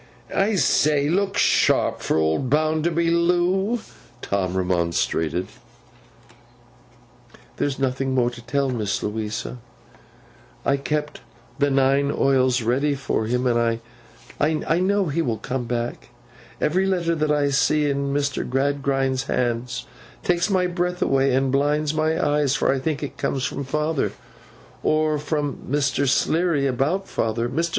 [0.33, 1.09] 'I say!
[1.09, 3.81] Look sharp for old Bounderby, Loo!'
[4.23, 5.45] Tom remonstrated.
[7.57, 9.59] 'There's no more to tell, Miss Louisa.
[10.65, 11.19] I keep
[11.59, 13.79] the nine oils ready for him, and
[14.39, 16.09] I know he will come back.
[16.59, 18.43] Every letter that I see in Mr.
[18.49, 19.81] Gradgrind's hand
[20.23, 24.13] takes my breath away and blinds my eyes, for I think it comes from father,
[24.81, 26.07] or from Mr.
[26.09, 27.47] Sleary about father.
[27.47, 27.69] Mr.